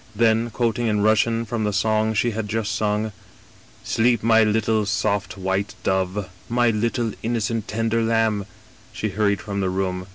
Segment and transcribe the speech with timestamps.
[0.15, 3.11] Then, quoting in Russian from the song she had just sung:
[3.47, 8.47] * Sleep, my little soft white dove: my little innocent tender Iambi'
[8.91, 10.07] She hurried from the room.